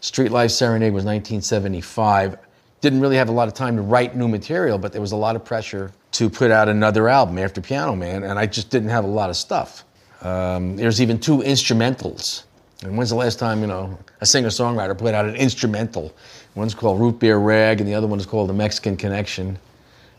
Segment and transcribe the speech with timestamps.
[0.00, 2.38] Streetlife Serenade was 1975.
[2.80, 5.16] Didn't really have a lot of time to write new material, but there was a
[5.16, 8.90] lot of pressure to put out another album after Piano Man, and I just didn't
[8.90, 9.84] have a lot of stuff.
[10.22, 12.44] Um, there's even two instrumentals.
[12.84, 16.14] And when's the last time, you know, a singer songwriter put out an instrumental?
[16.54, 19.58] One's called Root Beer Rag, and the other one is called The Mexican Connection.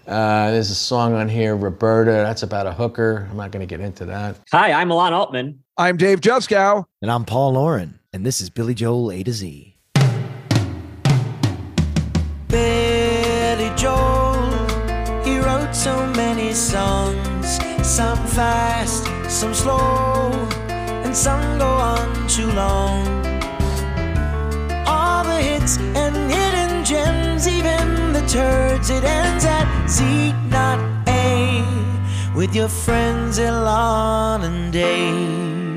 [0.05, 2.11] Uh, there's a song on here, Roberta.
[2.11, 3.27] That's about a hooker.
[3.29, 4.37] I'm not going to get into that.
[4.51, 5.63] Hi, I'm Alon Altman.
[5.77, 6.85] I'm Dave Juskow.
[7.01, 7.99] And I'm Paul Lauren.
[8.11, 9.68] And this is Billy Joel A to Z.
[12.49, 14.49] Billy Joel,
[15.23, 20.31] he wrote so many songs, some fast, some slow,
[20.67, 23.05] and some go on too long.
[24.87, 31.63] All the hits and hidden gems, even the turds, it ends at Z, not A,
[32.35, 35.68] with your friends Elon and Dave.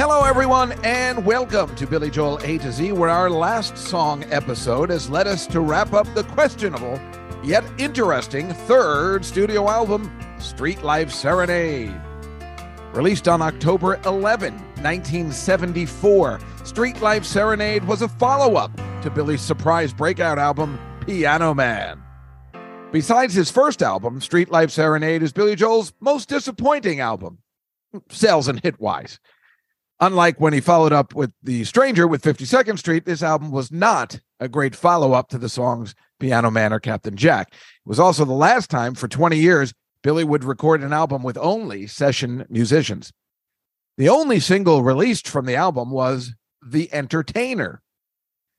[0.00, 4.88] Hello, everyone, and welcome to Billy Joel A to Z, where our last song episode
[4.88, 6.98] has led us to wrap up the questionable
[7.44, 12.00] yet interesting third studio album, Streetlife Serenade.
[12.94, 20.38] Released on October 11, 1974, Streetlife Serenade was a follow up to Billy's surprise breakout
[20.38, 22.02] album, Piano Man.
[22.90, 27.40] Besides his first album, Streetlife Serenade is Billy Joel's most disappointing album,
[28.08, 29.20] sales and hit wise.
[30.02, 34.18] Unlike when he followed up with The Stranger with 52nd Street, this album was not
[34.40, 37.48] a great follow up to the songs Piano Man or Captain Jack.
[37.52, 41.36] It was also the last time for 20 years Billy would record an album with
[41.36, 43.12] only session musicians.
[43.98, 46.32] The only single released from the album was
[46.66, 47.82] The Entertainer.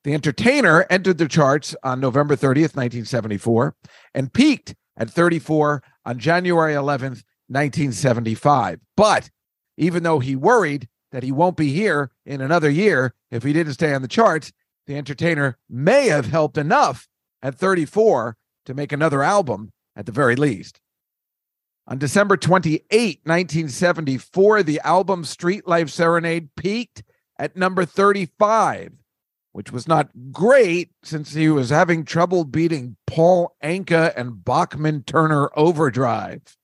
[0.04, 3.76] The Entertainer entered the charts on November 30th, 1974,
[4.14, 8.80] and peaked at 34 on January 11th, 1975.
[8.96, 9.32] But
[9.78, 13.74] even though he worried that he won't be here in another year if he didn't
[13.74, 14.52] stay on the charts,
[14.88, 17.08] the entertainer may have helped enough
[17.42, 20.80] at 34 to make another album at the very least.
[21.88, 22.82] On December 28,
[23.24, 27.04] 1974, the album Street Life Serenade peaked
[27.38, 28.94] at number 35,
[29.52, 35.50] which was not great since he was having trouble beating Paul Anka and Bachman Turner
[35.56, 36.56] Overdrive.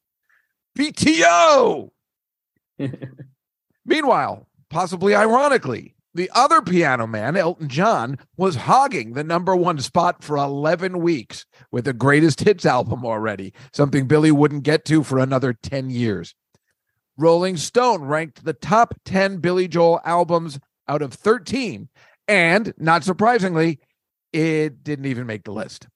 [0.77, 1.89] BTO!
[3.87, 10.23] Meanwhile, possibly ironically, the other piano man, Elton John, was hogging the number one spot
[10.23, 15.19] for 11 weeks with the greatest hits album already, something Billy wouldn't get to for
[15.19, 16.35] another 10 years.
[17.17, 21.87] Rolling Stone ranked the top 10 Billy Joel albums out of 13,
[22.27, 23.79] and not surprisingly,
[24.33, 25.87] it didn't even make the list.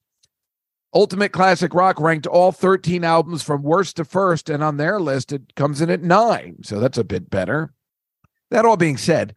[0.94, 5.31] Ultimate Classic Rock ranked all 13 albums from worst to first, and on their list,
[5.31, 7.74] it comes in at nine, so that's a bit better.
[8.51, 9.35] That all being said,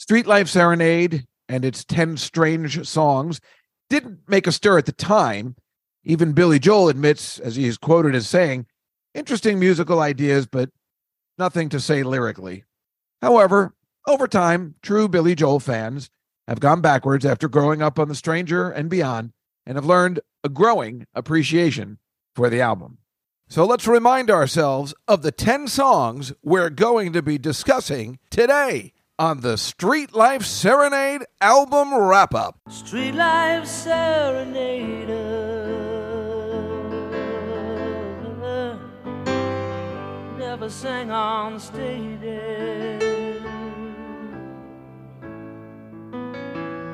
[0.00, 3.40] Streetlife Serenade and its 10 strange songs
[3.88, 5.56] didn't make a stir at the time.
[6.04, 8.66] Even Billy Joel admits, as he is quoted as saying,
[9.14, 10.70] interesting musical ideas, but
[11.38, 12.64] nothing to say lyrically.
[13.22, 13.74] However,
[14.06, 16.10] over time, true Billy Joel fans
[16.48, 19.32] have gone backwards after growing up on The Stranger and beyond
[19.66, 21.98] and have learned a growing appreciation
[22.34, 22.98] for the album.
[23.48, 29.40] So let's remind ourselves of the 10 songs we're going to be discussing today on
[29.40, 32.58] the Streetlife Serenade album wrap up.
[32.68, 35.10] Streetlife Serenade.
[38.42, 38.76] Uh,
[40.36, 42.20] never sang on stage.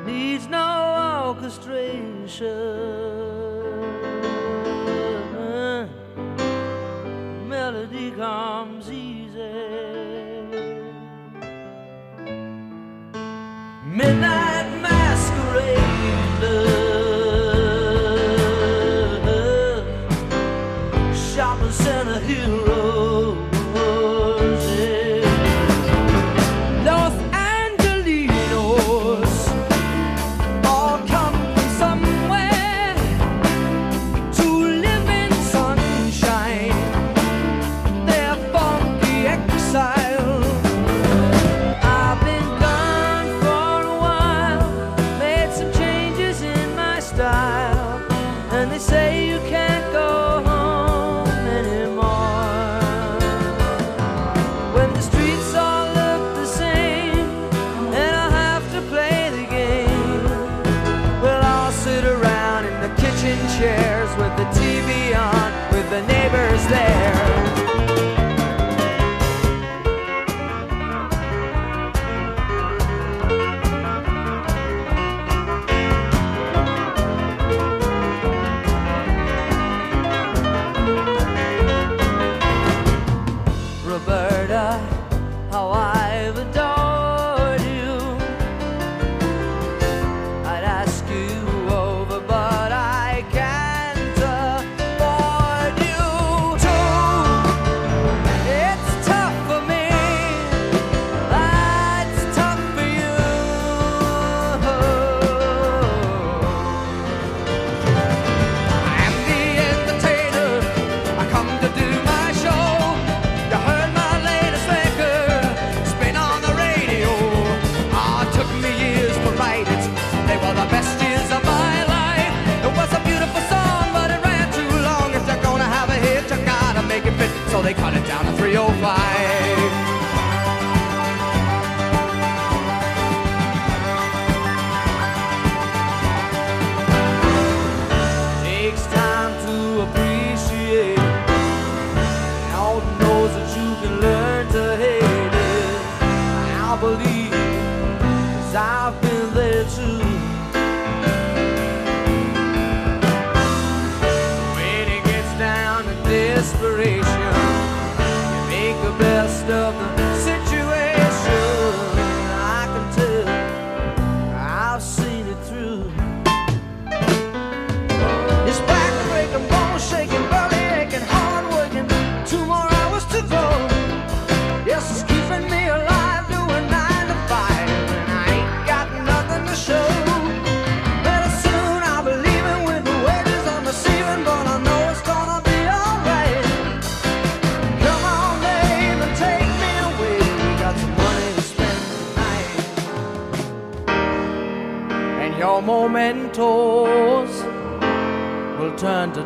[0.04, 3.22] Needs no orchestration.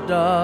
[0.06, 0.35] Turn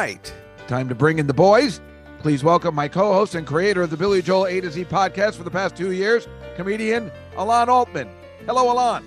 [0.00, 0.32] right,
[0.66, 1.78] time to bring in the boys.
[2.20, 5.34] Please welcome my co host and creator of the Billy Joel A to Z podcast
[5.34, 6.26] for the past two years,
[6.56, 8.08] comedian Alon Altman.
[8.46, 9.04] Hello, Alon.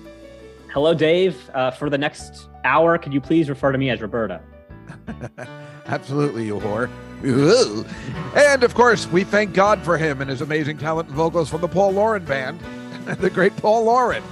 [0.71, 1.49] Hello, Dave.
[1.55, 4.39] Uh, for the next hour, could you please refer to me as Roberta?
[5.87, 6.91] Absolutely, you whore.
[7.25, 7.83] Ooh.
[8.35, 11.61] And of course, we thank God for him and his amazing talent and vocals from
[11.61, 12.59] the Paul Lauren Band,
[13.19, 14.23] the great Paul Lauren.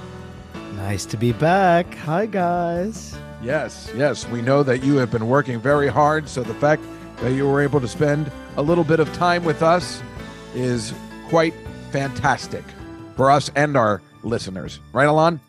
[0.76, 1.92] Nice to be back.
[1.96, 3.16] Hi, guys.
[3.42, 6.28] Yes, yes, we know that you have been working very hard.
[6.28, 6.82] So the fact
[7.18, 10.00] that you were able to spend a little bit of time with us
[10.54, 10.94] is
[11.28, 11.54] quite
[11.90, 12.64] fantastic
[13.16, 14.78] for us and our listeners.
[14.92, 15.40] Right, Alon?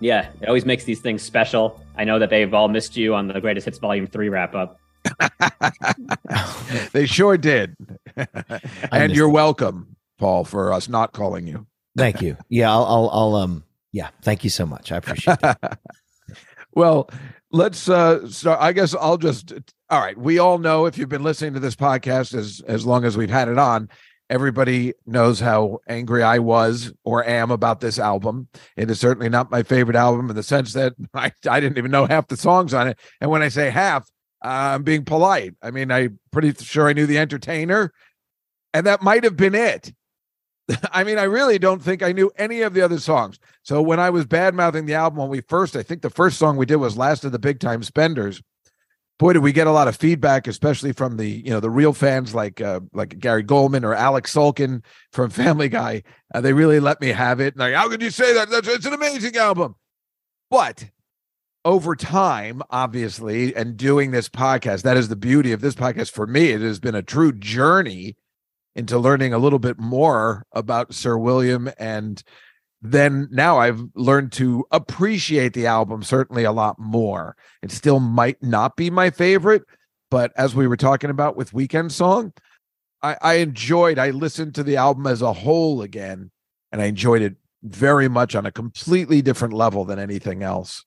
[0.00, 1.80] Yeah, it always makes these things special.
[1.96, 4.80] I know that they've all missed you on the Greatest Hits Volume 3 wrap up.
[6.92, 7.76] they sure did.
[8.92, 9.32] and you're it.
[9.32, 11.66] welcome, Paul, for us not calling you.
[11.96, 12.36] Thank you.
[12.48, 14.92] Yeah, I'll, I'll, I'll um, yeah, thank you so much.
[14.92, 15.56] I appreciate it.
[16.74, 17.08] well,
[17.56, 18.60] let's uh start.
[18.60, 19.52] I guess I'll just
[19.88, 20.16] all right.
[20.16, 23.30] We all know if you've been listening to this podcast as as long as we've
[23.30, 23.88] had it on,
[24.28, 28.48] everybody knows how angry I was or am about this album.
[28.76, 31.90] It is certainly not my favorite album in the sense that I, I didn't even
[31.90, 32.98] know half the songs on it.
[33.20, 34.08] And when I say half,
[34.44, 35.54] uh, I'm being polite.
[35.62, 37.92] I mean, I'm pretty sure I knew the entertainer,
[38.74, 39.92] and that might have been it.
[40.92, 43.38] I mean, I really don't think I knew any of the other songs.
[43.62, 46.38] So when I was bad mouthing the album when we first, I think the first
[46.38, 48.42] song we did was "Last of the Big Time Spenders."
[49.18, 51.92] Boy, did we get a lot of feedback, especially from the you know the real
[51.92, 56.02] fans like uh, like Gary Goldman or Alex Sulkin from Family Guy.
[56.34, 57.56] Uh, they really let me have it.
[57.56, 58.50] Like, how could you say that?
[58.50, 59.76] That's it's an amazing album.
[60.50, 60.90] But
[61.64, 66.26] over time, obviously, and doing this podcast, that is the beauty of this podcast for
[66.26, 66.50] me.
[66.50, 68.16] It has been a true journey
[68.76, 71.70] into learning a little bit more about Sir William.
[71.78, 72.22] And
[72.82, 77.36] then now I've learned to appreciate the album certainly a lot more.
[77.62, 79.64] It still might not be my favorite,
[80.10, 82.34] but as we were talking about with Weekend Song,
[83.02, 86.30] I, I enjoyed, I listened to the album as a whole again,
[86.70, 90.84] and I enjoyed it very much on a completely different level than anything else.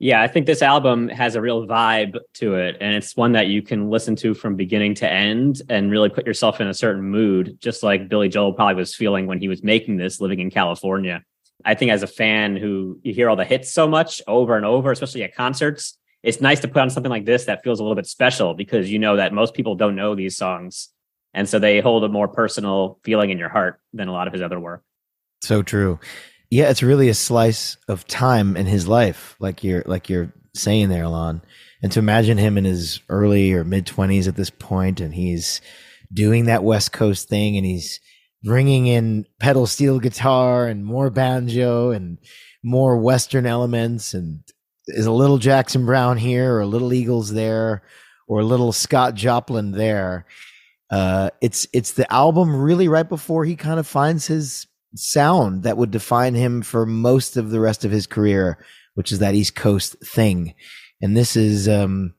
[0.00, 3.48] Yeah, I think this album has a real vibe to it, and it's one that
[3.48, 7.02] you can listen to from beginning to end and really put yourself in a certain
[7.02, 10.50] mood, just like Billy Joel probably was feeling when he was making this, living in
[10.50, 11.24] California.
[11.64, 14.64] I think as a fan who you hear all the hits so much over and
[14.64, 17.82] over, especially at concerts, it's nice to put on something like this that feels a
[17.82, 20.90] little bit special because you know that most people don't know these songs.
[21.34, 24.32] And so they hold a more personal feeling in your heart than a lot of
[24.32, 24.82] his other work.
[25.42, 25.98] So true.
[26.50, 30.88] Yeah, it's really a slice of time in his life, like you're like you're saying
[30.88, 31.42] there, Alon.
[31.82, 35.60] And to imagine him in his early or mid twenties at this point, and he's
[36.12, 38.00] doing that West Coast thing, and he's
[38.42, 42.18] bringing in pedal steel guitar and more banjo and
[42.64, 44.42] more Western elements, and
[44.86, 47.82] is a little Jackson Browne here, or a little Eagles there,
[48.26, 50.24] or a little Scott Joplin there.
[50.90, 55.76] Uh, it's it's the album really right before he kind of finds his sound that
[55.76, 58.58] would define him for most of the rest of his career,
[58.94, 60.54] which is that East Coast thing.
[61.00, 62.14] And this is um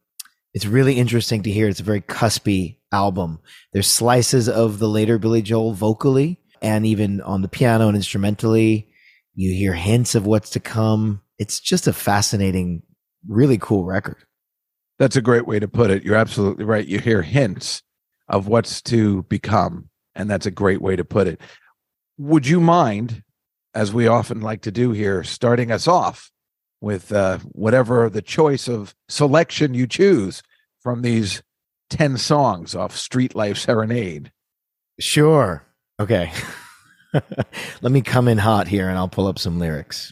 [0.54, 1.68] it's really interesting to hear.
[1.68, 3.40] It's a very cuspy album.
[3.72, 8.90] There's slices of the later Billy Joel vocally and even on the piano and instrumentally.
[9.36, 11.22] You hear hints of what's to come.
[11.38, 12.82] It's just a fascinating,
[13.28, 14.18] really cool record.
[14.98, 16.04] That's a great way to put it.
[16.04, 16.86] You're absolutely right.
[16.86, 17.84] You hear hints
[18.28, 21.40] of what's to become, and that's a great way to put it.
[22.20, 23.24] Would you mind,
[23.74, 26.32] as we often like to do here, starting us off
[26.82, 30.44] with uh, whatever the choice of selection you choose
[30.82, 31.42] from these
[31.92, 34.34] 10 songs off Streetlife Serenade?
[35.00, 35.66] Sure.
[35.98, 36.34] Okay.
[37.14, 40.12] Let me come in hot here and I'll pull up some lyrics.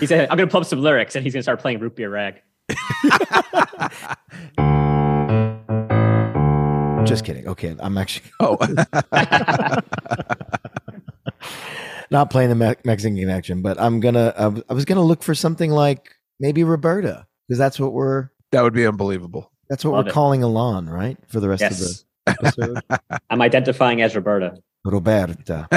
[0.00, 1.80] He said, I'm going to pull up some lyrics and he's going to start playing
[1.80, 2.40] Root Beer Rag.
[7.06, 7.46] Just kidding.
[7.48, 7.76] Okay.
[7.78, 8.56] I'm actually Oh,
[12.10, 14.34] not playing the Me- Mexican connection, but I'm going to,
[14.68, 18.62] I was going to look for something like maybe Roberta because that's what we're, that
[18.62, 19.50] would be unbelievable.
[19.68, 20.12] that's what Love we're it.
[20.12, 21.16] calling Alon, right?
[21.28, 22.78] For the rest of the episode.
[23.30, 24.56] I'm identifying as Roberta.
[24.84, 25.68] Roberta.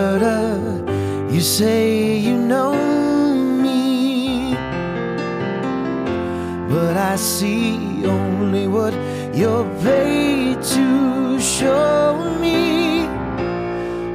[0.00, 2.72] Roberta, you say you know
[6.70, 8.94] but I see only what
[9.34, 13.06] you're paid to show me.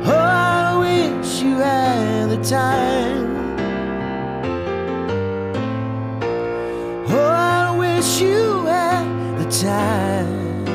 [0.06, 3.28] Oh, I wish you had the time.
[7.10, 9.06] Oh, I wish you had
[9.38, 10.66] the time.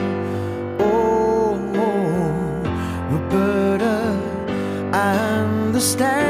[0.80, 1.56] Oh,
[3.10, 3.96] Roberta,
[4.92, 6.29] I understand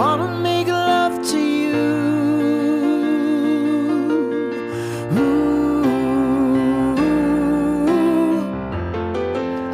[0.00, 1.76] wanna make love to you.
[5.18, 5.82] Ooh.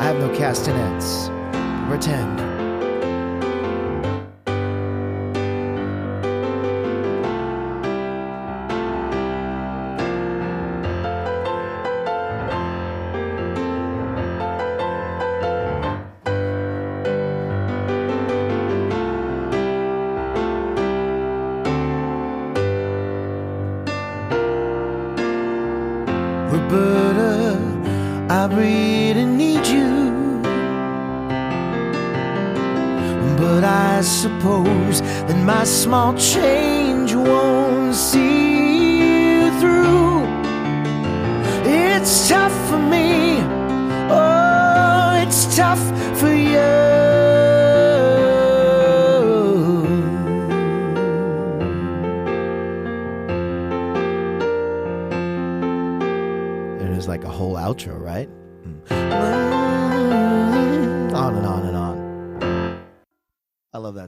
[0.00, 1.30] I have no castanets.
[1.88, 2.46] Pretend.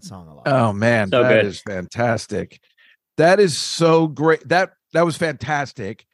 [0.08, 0.48] Song a lot.
[0.48, 1.72] Oh man, So that is good.
[1.74, 2.60] fantastic.
[3.16, 4.48] That is so great.
[4.48, 6.04] That that was fantastic.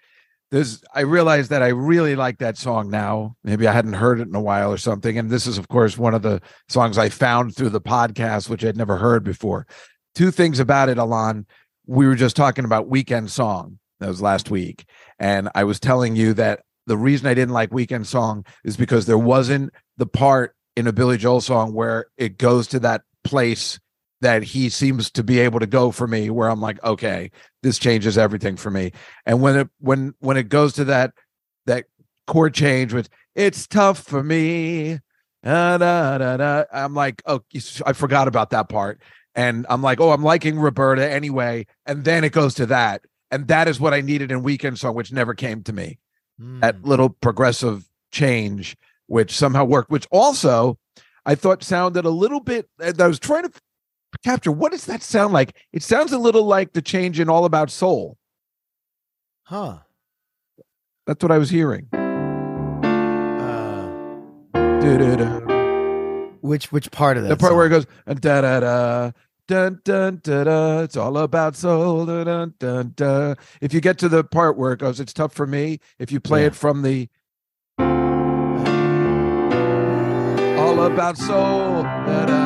[0.51, 3.37] There's I realized that I really like that song now.
[3.43, 5.19] Maybe I hadn't heard it in a while or something.
[5.19, 8.65] And this is, of course, one of the songs I found through the podcast, which
[8.65, 9.67] I'd never heard before.
[10.15, 11.47] Two things about it, Alon.
[11.87, 13.79] We were just talking about Weekend Song.
[14.01, 14.85] That was last week.
[15.19, 19.07] And I was telling you that the reason I didn't like Weekend Song is because
[19.07, 23.81] there wasn't the part in a Billy Joel song where it goes to that place
[24.25, 27.31] that he seems to be able to go for me where I'm like, okay,
[27.63, 28.93] this changes everything for me.
[29.27, 31.13] And when it when when it goes to that
[31.67, 31.85] that
[32.27, 34.99] chord change with it's tough for me.
[35.45, 37.41] Da, da, da, I'm like, oh,
[37.85, 39.03] I forgot about that part.
[39.35, 43.03] and I'm like, oh, I'm liking Roberta anyway, and then it goes to that,
[43.33, 45.99] and that is what I needed in Weekend Song, which never came to me.
[46.39, 46.87] That Mm.
[46.87, 48.77] little progressive change,
[49.07, 50.79] which somehow worked, which also
[51.27, 52.69] I thought sounded a little bit.
[52.81, 53.53] I was trying to
[54.23, 55.57] capture what does that sound like?
[55.73, 58.17] It sounds a little like the change in All About Soul.
[59.45, 59.79] Huh.
[61.07, 61.89] That's what I was hearing.
[61.93, 63.89] Uh,
[66.41, 67.29] which which part of that?
[67.31, 67.85] The part where it song?
[68.07, 69.11] goes da da da
[69.49, 70.79] dun dun da da.
[70.81, 72.07] It's all about soul.
[72.07, 73.37] Dun, dun, dun, dun.
[73.61, 75.81] If you get to the part where it goes, it's tough for me.
[75.99, 76.47] If you play Yeah.
[76.49, 77.09] it from the
[80.59, 81.83] all about soul.
[81.83, 82.44] Da, da, da, da.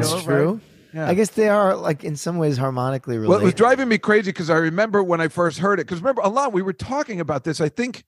[0.00, 0.24] That's know, right?
[0.24, 0.60] true.
[0.92, 1.08] Yeah.
[1.08, 3.30] I guess they are like in some ways harmonically related.
[3.30, 5.86] Well, it was driving me crazy because I remember when I first heard it.
[5.86, 7.60] Because remember, a lot we were talking about this.
[7.60, 8.04] I think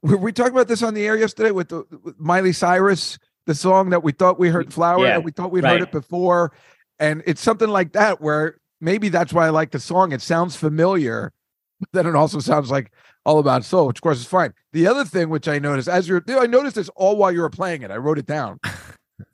[0.00, 3.54] were we talking about this on the air yesterday with, the, with Miley Cyrus, the
[3.54, 5.72] song that we thought we heard "Flower" Yeah, and we thought we'd right.
[5.72, 6.52] heard it before,
[6.98, 10.12] and it's something like that where maybe that's why I like the song.
[10.12, 11.32] It sounds familiar,
[11.80, 12.92] but then it also sounds like
[13.24, 14.54] all about soul, which of course is fine.
[14.72, 17.50] The other thing which I noticed as you're, I noticed this all while you were
[17.50, 17.90] playing it.
[17.90, 18.60] I wrote it down,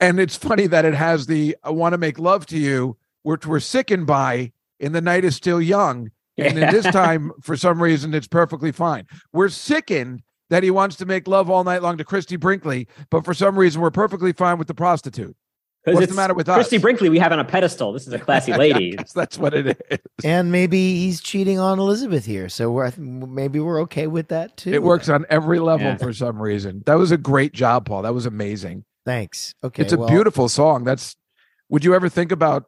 [0.01, 3.47] and it's funny that it has the "I want to make love to you," which
[3.47, 4.53] we're sickened by.
[4.81, 8.71] In the night is still young, and then this time, for some reason, it's perfectly
[8.71, 9.07] fine.
[9.33, 13.25] We're sickened that he wants to make love all night long to Christie Brinkley, but
[13.25, 15.35] for some reason, we're perfectly fine with the prostitute.
[15.85, 16.55] What's the matter with us?
[16.57, 17.93] Christie Brinkley, we have on a pedestal.
[17.93, 18.97] This is a classy lady.
[19.14, 19.99] That's what it is.
[20.23, 24.73] and maybe he's cheating on Elizabeth here, so we're maybe we're okay with that too.
[24.73, 25.97] It works on every level Yeah.
[25.97, 26.83] for some reason.
[26.87, 28.03] That was a great job, Paul.
[28.03, 28.85] That was amazing.
[29.09, 29.55] Thanks.
[29.64, 30.85] Okay, it's a well, beautiful song.
[30.85, 31.16] That's.
[31.71, 32.64] Would you ever think about,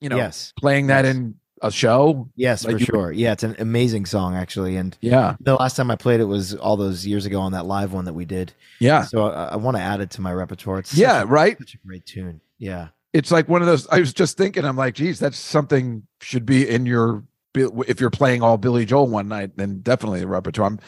[0.00, 1.14] you know, yes, playing that Yes.
[1.16, 2.28] in a show?
[2.36, 3.12] yes, like for sure.
[3.12, 6.54] Yeah, it's an amazing song actually, and Yeah, the last time I played it was
[6.54, 8.52] all those years ago on that live one that we did.
[8.78, 10.78] yeah, So uh, I, I want to add it to my repertoire.
[10.78, 11.22] It's yeah.
[11.22, 11.58] a- Right.
[11.58, 12.40] such a great tune.
[12.58, 12.88] Yeah.
[13.12, 13.88] it's like one of those.
[13.88, 17.24] I was just thinking, I'm like, geez, that's something should be in your.
[17.54, 20.68] If you're playing all Billy Joel one night, then definitely the repertoire.
[20.68, 20.80] I'm-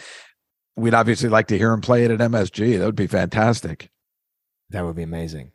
[0.77, 2.79] we'd obviously like to hear him play it at MSG.
[2.79, 3.90] That would be fantastic.
[4.72, 5.52] That would be amazing.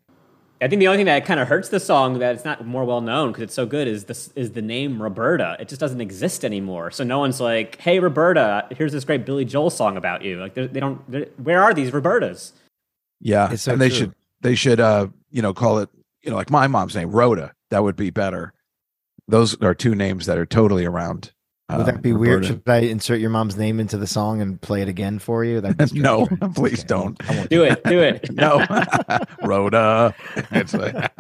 [0.60, 2.84] I think the only thing that kind of hurts the song that it's not more
[2.84, 5.56] well known because it's so good is this is the name Roberta.
[5.60, 6.90] It just doesn't exist anymore.
[6.90, 10.56] So no one's like, "Hey, Roberta, here's this great Billy Joel song about you." Like
[10.56, 10.98] they're- don't.
[11.40, 12.54] Where are these Robertas?
[13.20, 13.98] Yeah, It's so and they true.
[13.98, 15.90] should they should uh you know call it
[16.24, 17.54] you know like my mom's name Rhoda.
[17.70, 18.54] That would be better.
[19.28, 21.34] Those are two names that are totally around.
[21.70, 22.44] Would that um, be weird?
[22.46, 22.48] Roberta.
[22.54, 25.60] Should I insert your mom's name into the song and play it again for you?
[25.60, 26.56] That'd be strange, No, right?
[26.56, 27.30] please Okay, don't.
[27.30, 28.32] I won't Do it, do it.
[28.34, 28.66] no,
[29.44, 30.16] Rhoda.
[30.52, 31.12] It's like-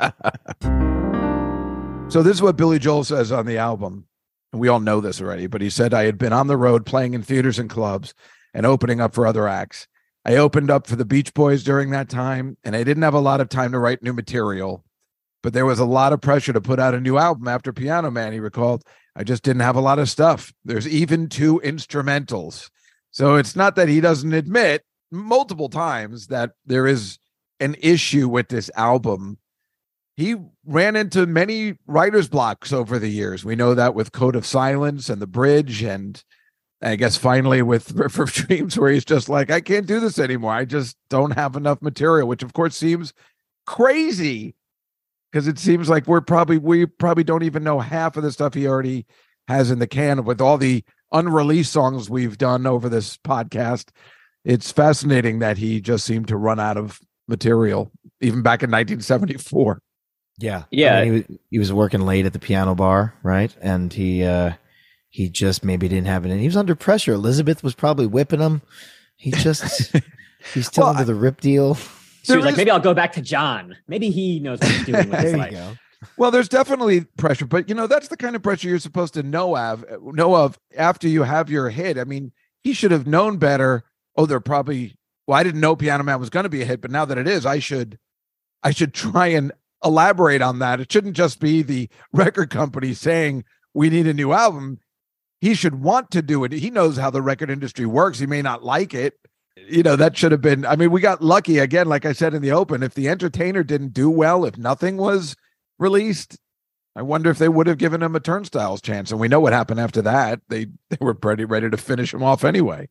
[2.09, 4.05] so this is what Billy Joel says on the album.
[4.53, 6.85] And we all know this already, but he said I had been on the road
[6.85, 8.13] playing in theaters and clubs
[8.53, 9.87] and opening up for other acts.
[10.23, 13.19] I opened up for the Beach Boys during that time, and I didn't have a
[13.19, 14.85] lot of time to write new material.
[15.43, 18.09] But there was a lot of pressure to put out a new album after Piano
[18.09, 18.83] Man, he recalled.
[19.17, 20.53] I just didn't have a lot of stuff.
[20.63, 22.69] There's even two instrumentals.
[23.09, 27.17] So it's not that he doesn't admit multiple times that there is
[27.59, 29.39] an issue with this album.
[30.17, 33.43] He ran into many writer's blocks over the years.
[33.43, 36.23] We know that with Code of Silence and The Bridge, and
[36.79, 40.19] I guess finally with River of Dreams, where he's just like, I can't do this
[40.19, 40.53] anymore.
[40.53, 43.13] I just don't have enough material, which of course seems
[43.65, 44.53] crazy
[45.31, 48.53] because it seems like we're probably we probably don't even know half of the stuff
[48.53, 49.05] he already
[49.47, 53.89] has in the can with all the unreleased songs we've done over this podcast.
[54.43, 59.81] It's fascinating that he just seemed to run out of material even back in 1974.
[60.39, 60.63] Yeah.
[60.71, 60.97] Yeah.
[60.97, 63.55] I mean, he, was, he was working late at the piano bar, right?
[63.61, 64.53] And he uh
[65.09, 67.13] he just maybe didn't have it And He was under pressure.
[67.13, 68.61] Elizabeth was probably whipping him.
[69.15, 69.93] He just
[70.53, 71.77] he's still Well, under the rip deal.
[72.27, 73.77] She There was like, "Maybe I'll go back to John.
[73.87, 75.77] Maybe he knows what he's doing with his life." go.
[76.17, 79.23] Well, there's definitely pressure, but you know that's the kind of pressure you're supposed to
[79.23, 81.97] know of know of after you have your hit.
[81.97, 82.33] I mean,
[82.65, 83.85] he should have known better.
[84.17, 86.81] Oh, they're probably well, I didn't know Piano Man was going to be a hit,
[86.81, 87.97] but now that it is, I should
[88.61, 90.81] I should try and elaborate on that.
[90.81, 94.79] It shouldn't just be the record company saying we need a new album.
[95.39, 96.51] He should want to do it.
[96.51, 98.19] He knows how the record industry works.
[98.19, 99.13] He may not like it.
[99.69, 100.65] You know, that should have been.
[100.65, 102.83] I mean, we got lucky again, like I said in the open.
[102.83, 105.35] If the entertainer didn't do well, if nothing was
[105.79, 106.37] released,
[106.95, 109.11] I wonder if they would have given him a turnstiles chance.
[109.11, 110.41] And we know what happened after that.
[110.49, 112.89] They they were pretty ready to finish him off anyway.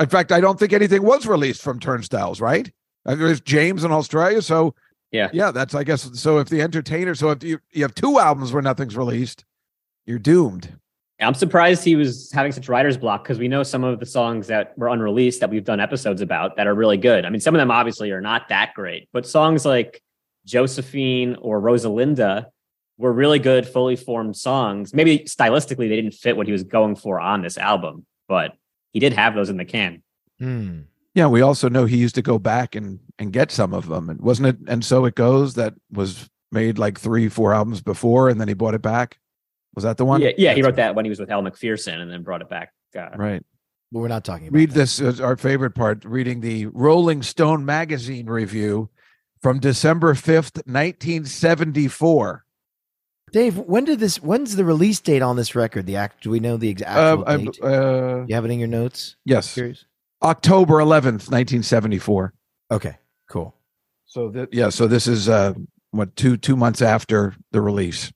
[0.00, 2.70] In fact, I don't think anything was released from turnstiles, right?
[3.06, 4.74] Uh, There's James in Australia, so
[5.12, 5.30] Yeah.
[5.32, 5.52] yeah.
[5.52, 6.10] That's I guess.
[6.20, 9.44] So if the entertainer, so if you you have two albums where nothing's released,
[10.06, 10.76] you're doomed.
[11.20, 14.48] I'm surprised he was having such writer's block because we know some of the songs
[14.48, 17.24] that were unreleased that we've done episodes about that are really good.
[17.24, 20.02] I mean, some of them obviously are not that great, but songs like
[20.44, 22.46] Josephine or Rosalinda
[22.98, 24.92] were really good, fully formed songs.
[24.92, 28.52] Maybe stylistically, they didn't fit what he was going for on this album, but
[28.92, 30.02] he did have those in the can.
[30.38, 30.80] Hmm.
[31.14, 34.10] Yeah, we also know he used to go back and and get some of them,
[34.10, 34.56] and wasn't it?
[34.66, 35.54] And so it goes.
[35.54, 39.18] That was made like three, four albums before, and then he bought it back.
[39.74, 40.20] Was that the one?
[40.20, 42.48] Yeah, yeah, he wrote that when he was with Al McPherson and then brought it
[42.48, 42.72] back.
[42.96, 43.42] Uh, Right.
[43.92, 44.74] But we're not talking about Read that.
[44.74, 46.04] this is our favorite part.
[46.04, 48.88] Reading the Rolling Stone magazine review
[49.42, 52.44] from December fifth, nineteen seventy four.
[53.32, 55.86] Dave, when did this when's the release date on this record?
[55.86, 57.58] The act do we know the exact Uh, date?
[57.62, 59.16] uh, you have it in your notes?
[59.24, 59.84] yes, Curious.
[60.22, 62.32] October eleventh, nineteen seventy four.
[62.70, 62.96] Okay,
[63.30, 63.54] cool.
[64.06, 65.54] So that yeah, so this is uh
[65.90, 68.12] what two two months after the release.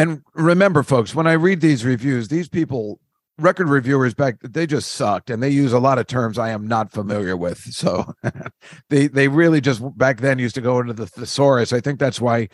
[0.00, 2.98] And remember, folks, when I read these reviews, these people,
[3.38, 6.66] record reviewers back, they just sucked, and they use a lot of terms I am
[6.66, 7.58] not familiar with.
[7.58, 8.14] So
[8.88, 11.74] they they really just back then used to go into the thesaurus.
[11.74, 12.48] I think that's why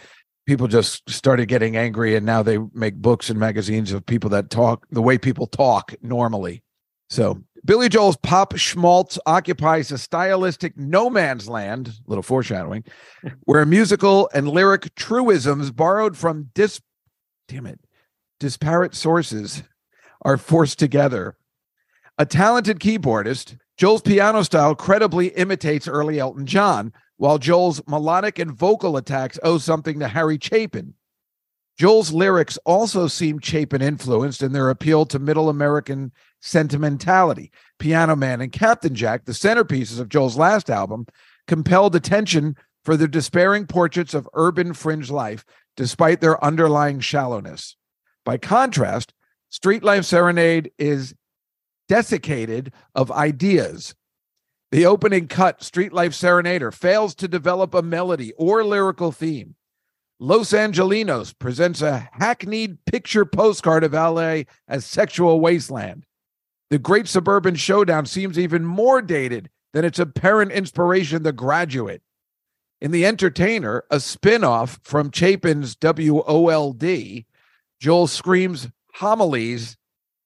[0.48, 4.50] people just started getting angry, and now they make books and magazines of people that
[4.50, 6.64] talk the way people talk normally.
[7.10, 12.82] So Billy Joel's pop schmaltz occupies a stylistic no man's land, little foreshadowing,
[13.44, 16.80] where musical and lyric truisms borrowed from dis
[17.48, 17.80] damn it,
[18.40, 19.62] disparate sources
[20.22, 21.36] are forced together.
[22.18, 28.52] A talented keyboardist, Joel's piano style credibly imitates early Elton John, while Joel's melodic and
[28.52, 30.94] vocal attacks owe something to Harry Chapin.
[31.78, 37.52] Joel's lyrics also seem Chapin influenced in their appeal to middle American sentimentality.
[37.78, 41.06] Piano Man and Captain Jack, the centerpieces of Joel's last album,
[41.46, 45.44] compelled attention for their despairing portraits of urban fringe life
[45.76, 47.76] despite their underlying shallowness.
[48.24, 49.12] By contrast,
[49.52, 51.14] Streetlife Serenade is
[51.88, 53.94] desiccated of ideas.
[54.72, 59.54] The opening cut, Streetlife Serenader, fails to develop a melody or lyrical theme.
[60.18, 66.04] Los Angelenos presents a hackneyed picture postcard of LA as sexual wasteland.
[66.70, 72.02] The Great Suburban Showdown seems even more dated than its apparent inspiration, The Graduate.
[72.80, 77.24] In The Entertainer, a spin off from Chapin's WOLD,
[77.80, 79.76] Joel screams homilies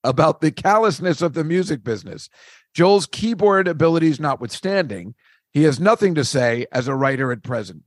[0.03, 2.29] about the callousness of the music business.
[2.75, 5.15] Joel's keyboard abilities notwithstanding,
[5.53, 7.83] he has nothing to say as a writer at present.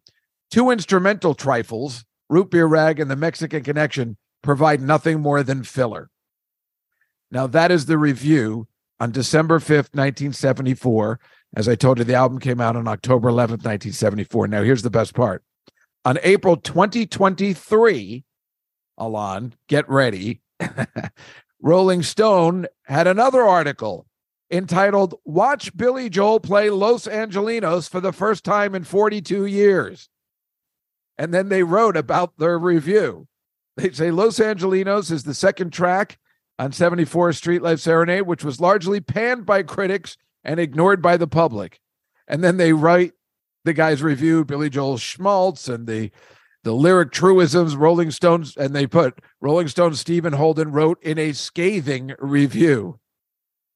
[0.52, 6.10] Two instrumental trifles, Root Beer Rag and The Mexican Connection, provide nothing more than filler.
[7.32, 8.68] Now, that is the review
[9.00, 11.20] on December 5th, 1974.
[11.56, 14.48] As I told you, the album came out on October 11th, 1974.
[14.48, 15.44] Now, here's the best part.
[16.04, 18.24] On April 2023,
[18.98, 20.42] Alon, get ready.
[21.62, 24.08] Rolling Stone had another article
[24.52, 30.10] entitled Watch Billy Joel Play Los Angelenos for the first time in 42 years.
[31.18, 33.28] And then they wrote about their review.
[33.78, 36.20] They say Los Angelenos is the second track
[36.60, 41.80] on 74 Streetlife Serenade, which was largely panned by critics and ignored by the public.
[42.28, 43.14] And then they write
[43.66, 46.12] the guy's review, Billy Joel Schmaltz, and the
[46.64, 51.34] the lyric truisms, Rolling Stones, and they put Rolling Stone Stephen Holden wrote in a
[51.34, 53.00] scathing review.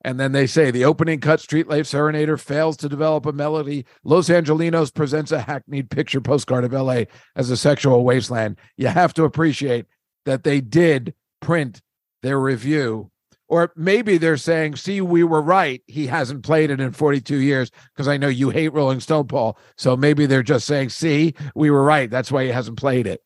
[0.06, 3.86] And then they say the opening cut Streetlife Serenader fails to develop a melody.
[4.06, 7.04] Los Angelenos presents a hackneyed picture postcard of LA
[7.36, 8.58] as a sexual wasteland.
[8.78, 9.86] You have to appreciate
[10.26, 11.82] that they did print
[12.22, 13.12] their review.
[13.50, 15.82] Or maybe they're saying, see, we were right.
[15.88, 19.58] He hasn't played it in 42 years because I know you hate Rolling Stone, Paul.
[19.78, 22.10] So maybe they're just saying, see, we were right.
[22.10, 23.24] That's why he hasn't played it.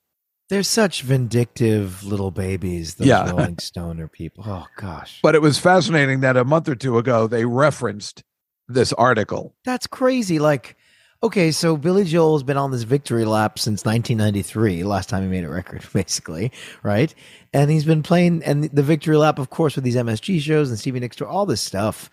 [0.49, 3.29] They're such vindictive little babies, those Yeah.
[3.29, 4.43] Rolling Stoner people.
[4.45, 5.19] Oh gosh.
[5.23, 8.23] But it was fascinating that a month or two ago they referenced
[8.67, 9.55] this article.
[9.65, 10.39] That's crazy.
[10.39, 10.75] Like,
[11.23, 15.43] okay, so Billy Joel's been on this victory lap since 1993, last time he made
[15.43, 16.51] a record, basically,
[16.83, 17.13] right?
[17.53, 20.79] And he's been playing, and the victory lap, of course, with these MSG shows and
[20.79, 22.09] Stevie Nicks tour, all this stuff.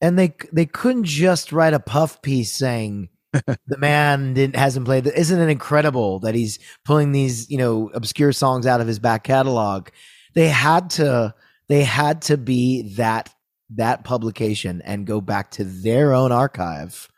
[0.00, 5.06] And they they couldn't just write a puff piece saying the man didn't hasn't played.
[5.06, 9.22] Isn't it incredible that he's pulling these you know obscure songs out of his back
[9.22, 9.90] catalog?
[10.34, 11.34] They had to
[11.68, 13.32] they had to be that
[13.70, 17.08] that publication and go back to their own archive.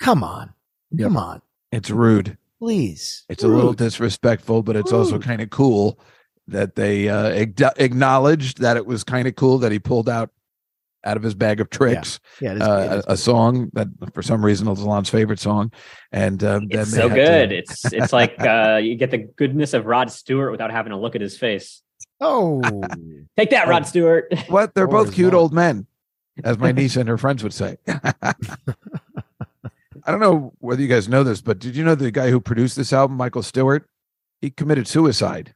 [0.00, 0.53] Come on.
[0.96, 1.06] Yep.
[1.06, 2.36] Come on, It's rude.
[2.58, 3.24] please.
[3.28, 5.98] It's a little disrespectful, but it's also kind of cool
[6.48, 10.30] that they uh, ag- acknowledged that it was kind of cool that he pulled out
[11.06, 14.22] out of his bag of tricks Yeah, it is, uh, a, a song that for
[14.22, 15.70] some reason is Alon's favorite song,
[16.12, 17.50] and um, It's they so good.
[17.50, 20.96] to- It's it's like uh, you get the goodness of Rod Stewart without having to
[20.98, 21.82] look at his face.
[22.20, 22.62] oh,
[23.36, 24.32] Take that, Rod Stewart.
[24.48, 25.36] what they're Or both cute that?
[25.36, 25.86] old men,
[26.42, 27.76] as my niece and her friends would say.
[30.04, 32.40] I don't know whether you guys know this, but did you know the guy who
[32.40, 33.88] produced this album, Michael Stewart,
[34.40, 35.54] he committed suicide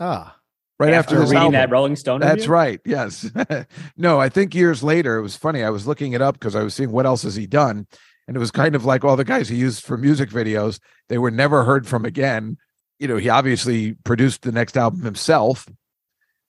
[0.00, 0.36] Ah,
[0.78, 1.52] right after, After reading album.
[1.52, 2.52] that Rolling Stone That's review?
[2.52, 2.80] right.
[2.84, 3.30] Yes.
[3.96, 5.62] no, I think years later, it was funny.
[5.64, 7.86] I was looking it up because I was seeing what else has he done.
[8.26, 10.78] And it was kind of like all the guys he used for music videos.
[11.08, 12.56] They were never heard from again.
[12.98, 15.68] You know, he obviously produced the next album himself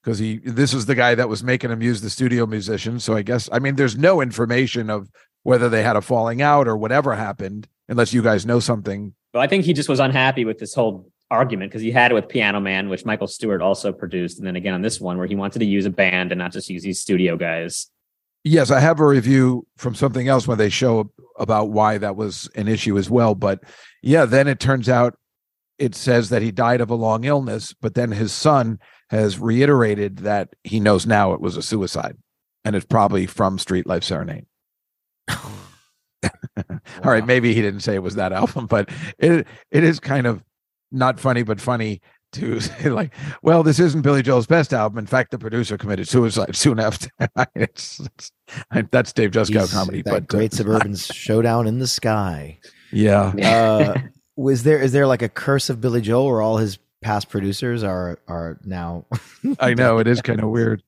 [0.02, 2.98] because he, this was the guy that was making him use the studio musician.
[3.00, 5.10] So I guess, I mean, there's no information of
[5.46, 9.14] whether they had a falling out or whatever happened, unless you guys know something.
[9.32, 12.14] Well, I think he just was unhappy with this whole argument because he had it
[12.14, 15.26] with Piano Man, which Michael Stewart also produced, and then again on this one where
[15.28, 17.88] he wanted to use a band and not just use these studio guys.
[18.42, 22.50] Yes, I have a review from something else where they show about why that was
[22.56, 23.36] an issue as well.
[23.36, 23.62] But
[24.02, 25.16] yeah, then it turns out
[25.78, 28.80] it says that he died of a long illness, but then his son
[29.10, 32.16] has reiterated that he knows now it was a suicide
[32.64, 34.46] and it's probably from Streetlife Serenade.
[35.32, 40.26] All right, maybe he didn't say it was that album, but it it is kind
[40.26, 40.42] of
[40.90, 42.00] not funny but funny
[42.32, 43.12] to say like,
[43.42, 44.98] well, this isn't Billy Joel's best album.
[44.98, 47.08] In fact, the producer committed suicide soon after.
[47.54, 48.32] it's, it's-
[48.90, 52.58] that's Dave Juskow he's comedy, that but uh, great suburban showdown in the sky.
[52.92, 54.00] yeah, Uh,
[54.36, 57.82] was there is there like a curse of Billy Joel where all his past producers
[57.82, 59.04] are are now?
[59.60, 60.82] I know it is kind of weird.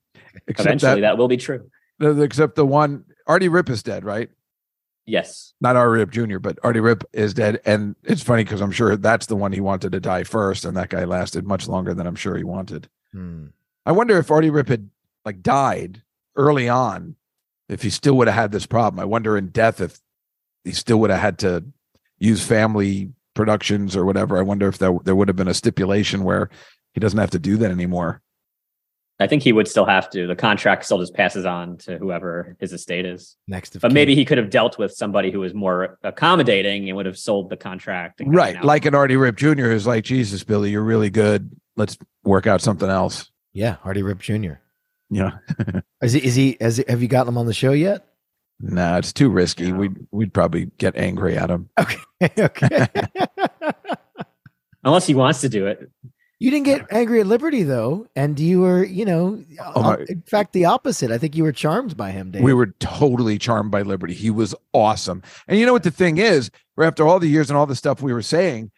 [0.47, 1.69] Except Eventually, that, that will be true.
[1.99, 4.31] the- except the one Artie Ripp is dead, right?
[5.07, 5.55] Yes.
[5.61, 8.97] Not Artie Ripp Jr., but Artie Ripp is dead, and it's funny because I'm sure
[8.97, 12.07] that's the one he wanted to die first, and that guy lasted much longer than
[12.07, 12.89] I'm sure he wanted.
[13.13, 13.47] Hmm.
[13.87, 14.91] I wonder if Artie Ripp had
[15.25, 16.03] like died
[16.37, 17.17] early on,
[17.69, 19.01] if he still would have had this problem.
[19.01, 19.99] I wonder in death if
[20.65, 21.65] he still would have had to
[22.19, 24.37] use family productions or whatever.
[24.37, 26.51] I wonder if there there would have been a stipulation where
[26.93, 28.21] he doesn't have to do that anymore.
[29.21, 30.27] I think he would still have to.
[30.29, 33.37] The contract still just passes on to whoever his estate is.
[33.49, 33.95] Next of But kin.
[33.95, 37.51] maybe he could have dealt with somebody who was more accommodating and would have sold
[37.51, 38.21] the contract.
[38.21, 38.63] and Right.
[38.63, 39.65] Like an Artie Ripp Jr.
[39.71, 41.51] who's like, Jesus, Billy, you're really good.
[41.77, 43.31] Let's work out something else.
[43.53, 44.55] yeah, Artie Ripp Jr.
[45.11, 45.39] Yeah.
[46.03, 46.25] Is he?
[46.25, 46.57] Is he?
[46.61, 48.05] Has, have you gotten him on the show yet?
[48.61, 49.73] Nah, it's too risky.
[49.73, 49.79] No.
[49.79, 51.71] We'd we'd probably get angry at him.
[51.79, 51.99] Okay.
[52.39, 52.87] okay.
[54.85, 55.91] unless he wants to do it.
[56.39, 59.43] You didn't get angry at Liberty though, and you were, you know,
[59.75, 61.11] Oh, in fact, the opposite.
[61.11, 62.43] I think you were charmed by him, Dave.
[62.43, 64.15] We were totally charmed by Liberty.
[64.15, 65.23] He was awesome.
[65.49, 68.01] And you know what the thing is, after all the years and all the stuff
[68.03, 68.71] we were saying,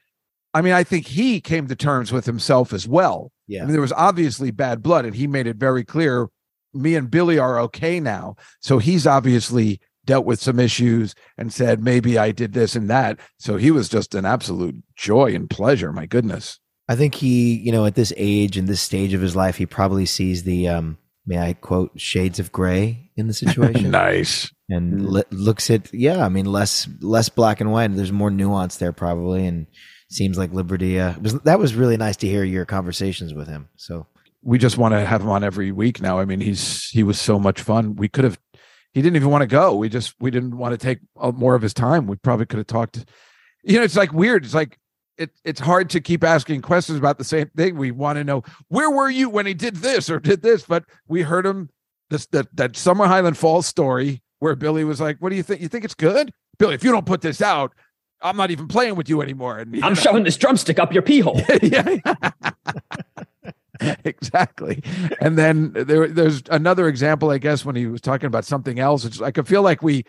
[0.54, 3.30] I mean, I think he came to terms with himself as well.
[3.32, 3.62] I Yeah.
[3.64, 6.28] mean, there was obviously bad blood, and he made it very clear
[6.72, 8.36] me and Billy are okay now.
[8.60, 13.18] So he's obviously dealt with some issues and said, maybe I did this and that.
[13.38, 15.92] So he was just an absolute joy and pleasure.
[15.92, 16.58] My goodness.
[16.90, 19.64] I think he, you know, at this age and this stage of his life, he
[19.66, 24.50] probably sees the, um, may I quote, shades of gray in the situation, nice.
[24.68, 25.08] and Mm.
[25.10, 27.94] li- looks at, yeah, I mean, less less black and white.
[27.94, 29.66] There's more nuance there probably, and
[30.10, 30.98] seems like Liberty.
[30.98, 33.68] Uh, was that was really nice to hear your conversations with him.
[33.76, 34.06] So
[34.42, 36.18] we just want to have him on every week now.
[36.18, 37.94] I mean, he's he was so much fun.
[37.94, 38.38] We could have
[38.92, 39.76] he didn't even want to go.
[39.76, 42.08] We just we didn't want to take uh, more of his time.
[42.08, 43.04] We probably could have talked.
[43.62, 44.44] You know, it's like weird.
[44.44, 44.78] It's like
[45.20, 47.76] it it's hard to keep asking questions about the same thing.
[47.76, 50.84] We want to know where were you when he did this or did this, but
[51.06, 51.68] we heard him
[52.08, 55.60] this that that Summer Highland Falls story where Billy was like, "What do you think?
[55.60, 56.74] You think it's good, Billy?
[56.74, 57.72] If you don't put this out."
[58.22, 59.58] I'm not even playing with you anymore.
[59.58, 61.40] And you I'm know- shoving this drumstick up your pee hole.
[61.62, 61.96] yeah,
[64.04, 64.82] exactly.
[65.20, 69.04] And then there, there's another example, I guess, when he was talking about something else.
[69.04, 70.04] It's like I feel like we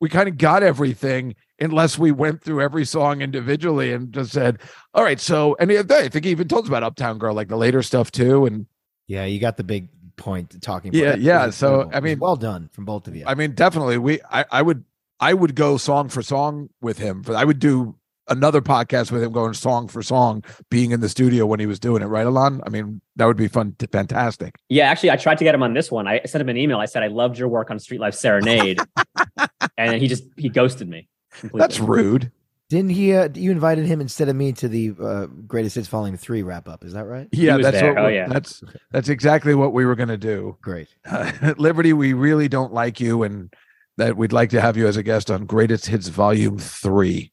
[0.00, 4.60] we kind of got everything unless we went through every song individually and just said,
[4.94, 7.56] "All right." So, and I think he even told us about Uptown Girl, like the
[7.56, 8.46] later stuff too.
[8.46, 8.66] And
[9.06, 10.92] yeah, you got the big point talking.
[10.94, 11.96] Yeah, That yeah, so, incredible.
[11.96, 13.24] I mean- well done from both of you.
[13.26, 14.84] I mean, definitely, we I, I would
[15.20, 17.24] I would go song for song with him.
[17.28, 17.96] I would do
[18.28, 21.78] another podcast with him, going song for song, being in the studio when he was
[21.78, 22.06] doing it.
[22.06, 22.60] Right, Alon?
[22.66, 24.56] I mean, that would be fun, fantastic.
[24.68, 26.06] Yeah, actually, I tried to get him on this one.
[26.06, 26.78] I sent him an email.
[26.78, 28.80] I said I loved your work on Streetlife Serenade,
[29.78, 31.08] and he just he ghosted me.
[31.32, 31.60] Completely.
[31.60, 32.32] That's rude.
[32.68, 33.14] Didn't he?
[33.14, 36.68] Uh, you invited him instead of me to the uh, Greatest Hits Volume Three wrap
[36.68, 36.84] up.
[36.84, 37.28] Is that right?
[37.30, 37.94] Yeah, that's there.
[37.94, 38.04] what.
[38.04, 38.26] Oh, yeah.
[38.26, 40.56] That's that's exactly what we were going to do.
[40.62, 40.88] Great.
[41.08, 43.54] Uh, Liberty, we really don't like you, and
[43.98, 47.30] that we'd like to have you as a guest on Greatest Hits Volume Three.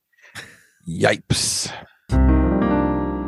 [0.87, 1.71] Yipes.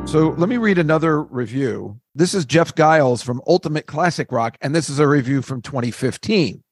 [0.08, 2.00] So let me read another review.
[2.14, 6.64] This is Jeff Giles from Ultimate Classic Rock, and this is a review from 2015.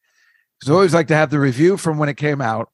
[0.60, 2.70] Because I always like to have the review from when it came out,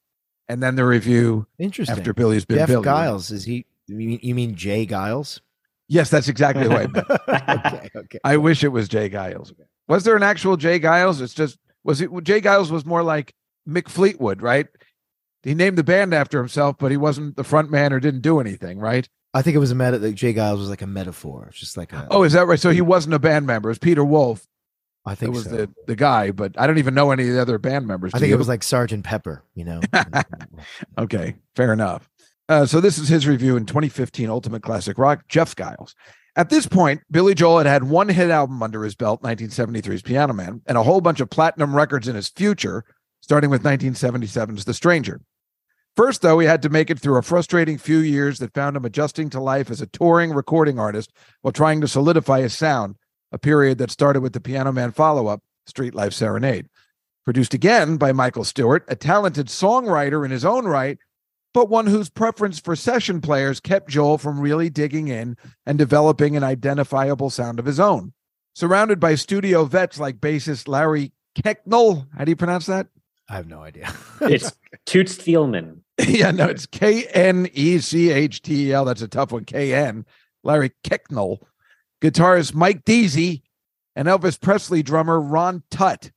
[0.48, 1.96] and then the review Interesting.
[1.96, 2.84] after Billy's been Jeff Billy.
[2.84, 3.66] Giles is he?
[3.86, 4.86] You mean, you mean J.
[4.86, 5.40] Geils?
[5.88, 6.96] Yes, that's exactly meant.
[7.28, 7.90] okay.
[7.96, 8.18] Okay.
[8.22, 9.10] I wish it was J.
[9.10, 9.52] Geils.
[9.88, 10.78] Was there an actual J.
[10.78, 11.20] Geils?
[11.20, 12.40] It's just was it J.
[12.40, 13.34] Geils was more like
[13.68, 14.68] Mick Fleetwood, right?
[15.42, 18.40] He named the band after himself, but he wasn't the front man or didn't do
[18.40, 19.08] anything, right?
[19.32, 19.98] I think it was a meta.
[19.98, 20.34] Like J.
[20.34, 21.46] Geils was like a metaphor.
[21.50, 22.08] It's just like a.
[22.10, 22.58] Oh, is that right?
[22.60, 23.68] So he wasn't a band member.
[23.68, 24.46] It was Peter Wolf.
[25.06, 25.50] I think It was so.
[25.50, 28.12] the, the guy, but I don't even know any of the other band members.
[28.12, 28.34] I think you?
[28.34, 29.44] it was like Sergeant Pepper.
[29.54, 29.80] You know.
[30.98, 32.08] Okay, fair enough.
[32.48, 35.94] Uh, so this is his review in 2015 Ultimate Classic Rock, Jeff Giles.
[36.36, 40.32] At this point, Billy Joel had had one hit album under his belt, 1973's Piano
[40.32, 42.84] Man, and a whole bunch of platinum records in his future,
[43.20, 45.20] starting with 1977's The Stranger.
[45.96, 48.84] First, though, he had to make it through a frustrating few years that found him
[48.84, 52.96] adjusting to life as a touring recording artist while trying to solidify his sound,
[53.32, 56.68] a period that started with the Piano Man follow up, Streetlife Serenade.
[57.24, 60.98] Produced again by Michael Stewart, a talented songwriter in his own right,
[61.52, 66.36] but one whose preference for session players kept Joel from really digging in and developing
[66.36, 68.12] an identifiable sound of his own.
[68.54, 72.88] Surrounded by studio vets like bassist Larry Kecknell, how do you pronounce that?
[73.30, 73.92] I have no idea.
[74.22, 74.52] It's
[74.84, 75.78] Toots Thielman.
[76.06, 78.84] yeah, no, it's K N E C H T E L.
[78.84, 79.44] That's a tough one.
[79.44, 80.04] K N.
[80.42, 81.46] Larry Kecknell,
[82.02, 83.42] guitarist Mike Deasy,
[83.94, 86.10] and Elvis Presley drummer Ron Tutt.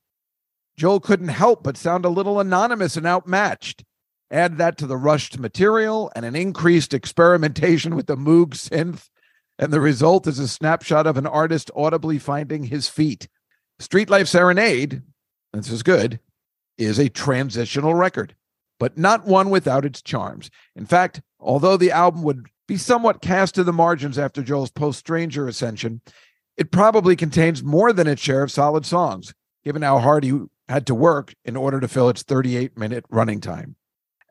[0.76, 3.84] Joel couldn't help but sound a little anonymous and outmatched.
[4.32, 9.10] Add that to the rushed material and an increased experimentation with the Moog synth,
[9.60, 13.28] and the result is a snapshot of an artist audibly finding his feet.
[13.80, 15.04] Streetlife Serenade,
[15.54, 16.20] this is good,
[16.78, 18.36] is a transitional record
[18.84, 20.50] but not one without its charms.
[20.76, 25.00] In fact, although the album would be somewhat cast to the margins after Joel's post
[25.00, 26.02] Stranger ascension,
[26.58, 29.34] it probably contains more than its share of solid songs,
[29.64, 33.40] given how hard he had to work in order to fill its 38 minute running
[33.40, 33.78] time.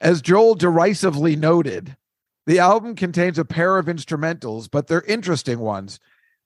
[0.02, 1.96] As Joel derisively noted,
[2.46, 5.98] the album contains a pair of instrumentals, but they're interesting ones.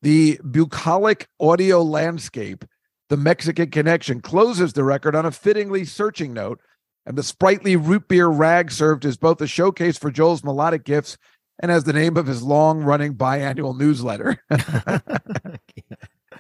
[0.03, 2.65] The bucolic audio landscape,
[3.09, 6.61] The Mexican Connection, closes the record on a fittingly searching note
[7.07, 11.17] and the sprightly root beer rag served as both a showcase for Joel's melodic gifts
[11.61, 14.37] and as the name of his long running biannual newsletter.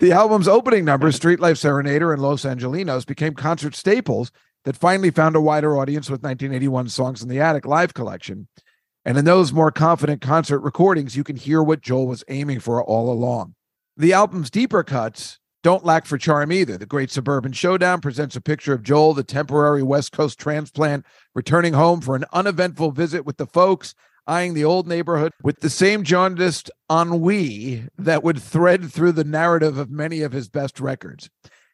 [0.00, 4.32] the album's opening number, Streetlife Serenader and Los Angelenos, became concert staples
[4.64, 8.48] that finally found a wider audience with 1981 Songs in the Attic live collection.
[9.04, 12.82] And in those more confident concert recordings, you can hear what Joel was aiming for
[12.82, 13.54] all along.
[13.96, 16.78] The album's deeper cuts don't lack for charm either.
[16.78, 21.72] The Great Suburban Showdown presents a picture of Joel, the temporary West Coast transplant, returning
[21.72, 23.92] home for an uneventful visit with the folks,
[24.28, 29.76] eyeing the old neighborhood with the same jaundiced ennui that would thread through the narrative
[29.76, 31.30] of many of his best records.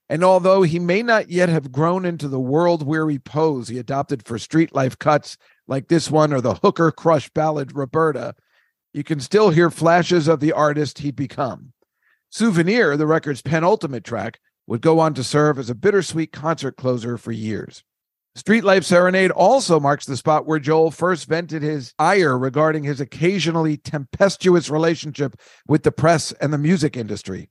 [0.09, 4.25] And although he may not yet have grown into the world weary pose he adopted
[4.25, 5.37] for street life cuts
[5.69, 8.37] like this one or the hooker crush ballad Roberta,
[8.95, 11.75] you can still hear flashes of the artist he'd become.
[12.33, 17.18] Souvenir, the record's penultimate track, would go on to serve as a bittersweet concert closer
[17.18, 17.85] for years.
[18.35, 23.02] Street Life Serenade also marks the spot where Joel first vented his ire regarding his
[23.02, 25.38] occasionally tempestuous relationship
[25.69, 27.50] with the press and the music industry.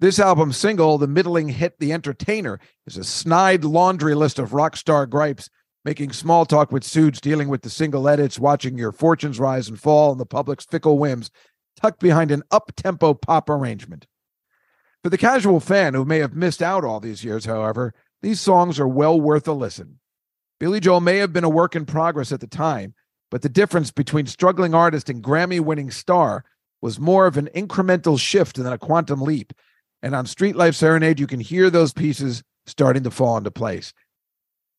[0.00, 4.76] This album's single, the middling hit The Entertainer, is a snide laundry list of rock
[4.76, 5.48] star gripes,
[5.82, 9.80] making small talk with suits, dealing with the single edits, watching your fortunes rise and
[9.80, 11.30] fall, and the public's fickle whims,
[11.76, 14.06] tucked behind an up tempo pop arrangement.
[15.02, 18.80] For the casual fan who may have missed out all these years, however, these songs
[18.80, 19.98] are well worth a listen.
[20.58, 22.94] Billy Joel may have been a work in progress at the time,
[23.30, 26.44] but the difference between struggling artist and Grammy winning star
[26.80, 29.52] was more of an incremental shift than a quantum leap.
[30.02, 33.92] And on Streetlife Serenade, you can hear those pieces starting to fall into place.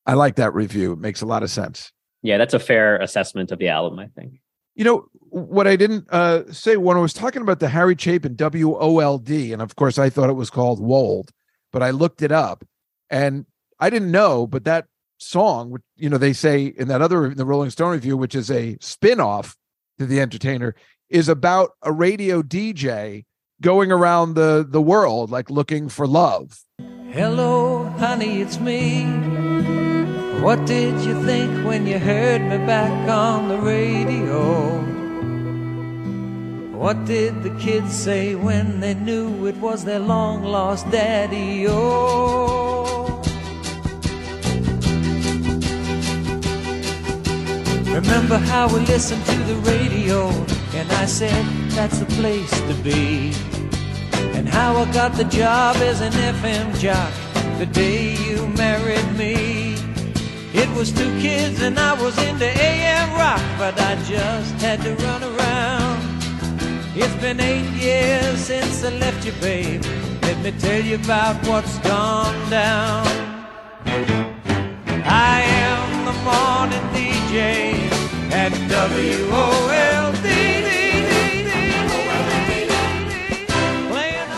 [0.05, 0.93] I like that review.
[0.93, 1.91] It makes a lot of sense.
[2.21, 4.39] Yeah, that's a fair assessment of the album, I think.
[4.75, 8.35] You know, what I didn't uh, say when I was talking about the Harry Chapin
[8.35, 11.31] W O L D, and of course I thought it was called Wold,
[11.71, 12.63] but I looked it up
[13.09, 13.45] and
[13.79, 14.85] I didn't know, but that
[15.17, 18.35] song, which, you know, they say in that other, in the Rolling Stone review, which
[18.35, 19.55] is a spin off
[19.99, 20.75] to The Entertainer,
[21.09, 23.25] is about a radio DJ
[23.61, 26.63] going around the, the world, like looking for love.
[27.09, 29.54] Hello, honey, it's me.
[30.41, 34.79] What did you think when you heard me back on the radio?
[36.77, 41.65] What did the kids say when they knew it was their long lost daddy?
[41.67, 43.23] Oh,
[47.85, 50.29] remember how we listened to the radio?
[50.75, 53.33] And I said, that's the place to be.
[54.37, 57.13] And how I got the job as an FM jock
[57.57, 59.54] the day you married me.
[60.57, 64.95] It was two kids and I was into AM rock, but I just had to
[65.05, 66.01] run around.
[66.95, 69.83] It's been eight years since I left you, babe.
[70.21, 73.05] Let me tell you about what's gone down.
[75.03, 77.75] I am the morning DJ.
[78.31, 80.25] At WOLD.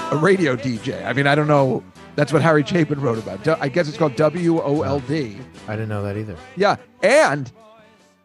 [0.10, 1.06] A radio DJ.
[1.06, 1.84] I mean, I don't know.
[2.18, 3.48] That's what Harry Chapin wrote about.
[3.62, 5.38] I guess it's called W O L D.
[5.68, 6.36] I didn't know that either.
[6.56, 6.78] Yeah.
[7.04, 7.52] And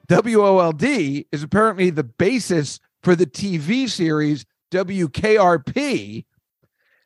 [0.09, 6.24] WOLD is apparently the basis for the TV series WKRP.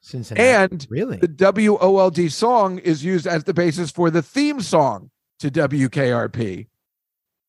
[0.00, 0.48] Cincinnati.
[0.48, 5.10] And really, the WOLD song is used as the basis for the theme song
[5.40, 6.68] to WKRP.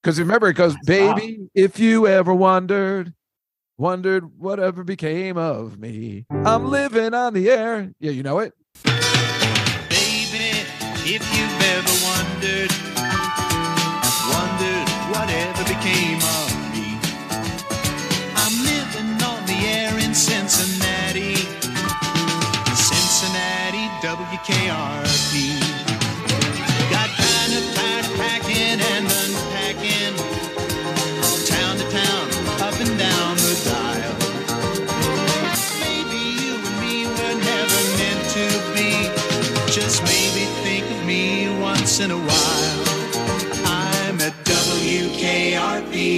[0.01, 3.13] Because remember, it goes, Baby, if you ever wondered,
[3.77, 7.93] wondered whatever became of me, I'm living on the air.
[7.99, 8.55] Yeah, you know it?
[11.09, 12.71] If you've ever wondered,
[14.27, 16.36] wondered whatever became of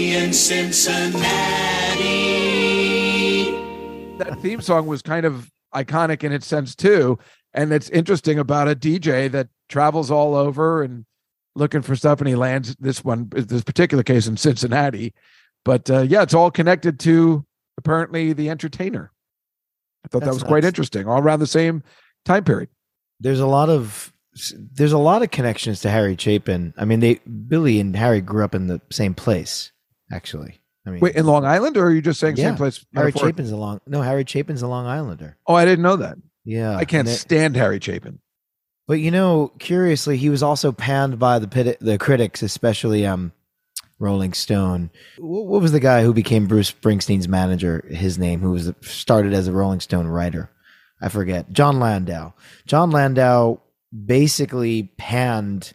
[0.09, 1.19] WKRP in Cincinnati.
[4.17, 7.17] that theme song was kind of iconic in its sense too.
[7.53, 11.05] And it's interesting about a dj that travels all over and
[11.55, 15.13] looking for stuff and he lands this one this particular case in cincinnati.
[15.65, 17.45] But uh, yeah it's all connected to
[17.77, 19.11] apparently the entertainer.
[20.05, 21.83] I thought that That's was quite interesting all around the same
[22.25, 22.69] time period.
[23.19, 24.13] There's a lot of
[24.53, 26.73] there's a lot of connections to Harry Chapin.
[26.77, 27.15] I mean, they
[27.47, 29.71] Billy and Harry grew up in the same place,
[30.11, 30.59] actually.
[30.85, 32.45] I mean, wait in long island or are you just saying Yeah.
[32.49, 33.11] same place Harry?
[33.11, 34.01] Chapin's a long no.
[34.01, 35.37] Harry Chapin's a Long Islander.
[35.45, 38.19] oh i didn't know that Yeah, i can't it- stand harry chapin
[38.87, 43.33] But you know, curiously, he was also panned by the pit- the critics, especially um,
[43.99, 44.89] Rolling Stone.
[45.17, 47.85] Wh- What was the guy who became Bruce Springsteen's manager?
[47.91, 50.49] His name, who was started as a Rolling Stone writer,
[51.03, 51.51] I forget.
[51.51, 52.33] Jon Landau.
[52.65, 53.59] Jon Landau
[53.93, 55.73] basically panned.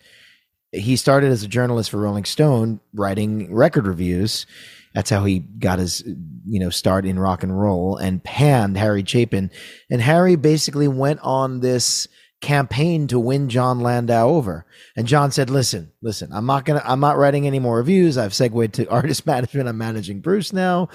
[0.75, 4.47] He started as a journalist for Rolling Stone, writing record reviews.
[4.95, 6.03] That's how he got his,
[6.47, 9.51] you know, start in rock and roll and panned Harry Chapin.
[9.91, 12.07] And Harry basically went on this
[12.41, 14.67] campaign to win Jon Landau over.
[14.97, 18.17] And Jon said, listen, listen, I'm not going to, I'm not writing any more reviews.
[18.19, 19.69] I've segued to artist management.
[19.69, 20.89] I'm managing Bruce now.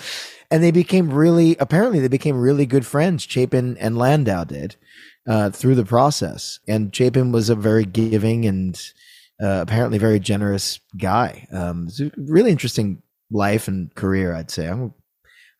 [0.51, 3.23] And they became really, apparently they became really good friends.
[3.23, 4.75] Chapin and Landau did,
[5.27, 6.59] uh, through the process.
[6.67, 8.79] And Chapin was a very giving and,
[9.41, 11.47] uh, apparently very generous guy.
[11.51, 14.67] Um, it's a really interesting life and career, I'd say.
[14.67, 14.93] I'm,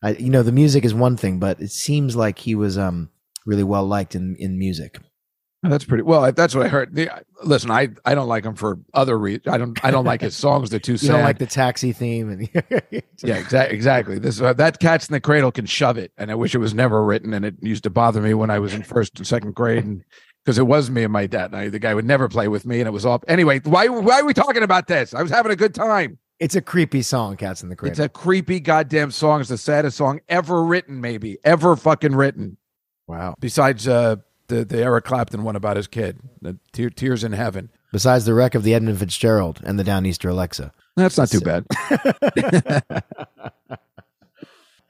[0.02, 3.10] I, you know, the music is one thing, but it seems like he was, um,
[3.46, 4.98] really well liked in, in music.
[5.62, 6.32] That's pretty well.
[6.32, 6.94] That's what I heard.
[6.94, 7.10] The,
[7.42, 9.46] listen, I I don't like him for other reasons.
[9.48, 10.70] I don't I don't like his songs.
[10.70, 12.48] They're too You don't like the taxi theme, and
[13.22, 13.76] yeah, exactly.
[13.76, 14.18] Exactly.
[14.18, 16.72] This uh, that cat's in the cradle can shove it, and I wish it was
[16.72, 17.34] never written.
[17.34, 20.02] And it used to bother me when I was in first and second grade, and
[20.50, 21.52] because it was me and my dad.
[21.52, 23.60] And I, the guy would never play with me, and it was all anyway.
[23.60, 25.14] Why why are we talking about this?
[25.14, 26.18] I was having a good time.
[26.40, 29.38] it's a creepy song, "Cats in the Cradle." It's a creepy goddamn song.
[29.38, 32.56] It's the saddest song ever written, maybe ever fucking written.
[33.06, 33.36] wow.
[33.38, 34.16] Besides uh,
[34.48, 37.70] the the Eric Clapton one about his kid, the Tear, Tears in Heaven.
[37.92, 40.72] Besides the wreck of the Edmund Fitzgerald and the Downeaster Alexa.
[40.96, 41.64] That's not too bad.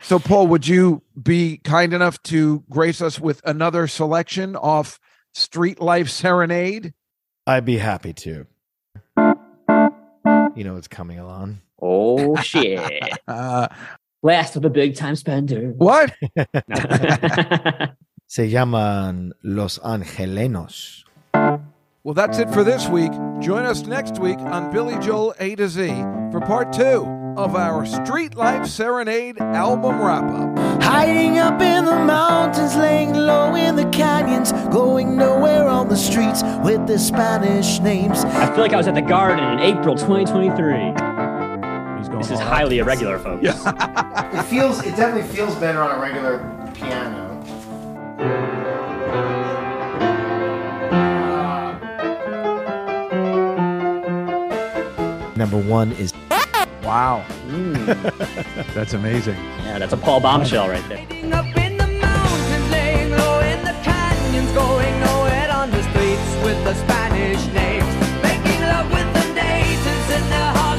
[0.01, 4.99] so, Paul, would you be kind enough to grace us with another selection off
[5.35, 6.93] Streetlife Serenade?
[7.47, 8.47] I'd be happy to.
[9.17, 11.61] You know what's coming along.
[11.81, 13.19] Oh shit!
[13.27, 13.69] Uh,
[14.23, 15.71] Last of the big time spender.
[15.77, 16.13] what?
[18.27, 21.05] Se llaman Los Angelenos.
[21.33, 23.13] Well, that's it for this week.
[23.41, 25.89] Join us next week on Billy Joel A to Z
[26.31, 27.05] for part two
[27.45, 30.83] of our Streetlife Serenade album wrap up.
[30.83, 36.43] Hiding up in the mountains, laying low in the canyons, going nowhere on the streets
[36.63, 38.25] with the Spanish names.
[38.25, 40.93] I feel like I was at the Garden in April 2023.
[42.11, 42.49] Going This is all out.
[42.53, 43.43] highly irregular, folks.
[44.33, 44.79] It feels.
[44.85, 46.39] It definitely feels better on a regular
[46.75, 47.27] piano.
[55.37, 56.13] Number one is
[56.91, 57.25] Wow.
[57.47, 58.75] Mm.
[58.75, 59.37] that's amazing.
[59.63, 61.07] Yeah, that's a Paul bombshell right there.
[66.75, 70.70] Spanish names, making love with the natives in heart.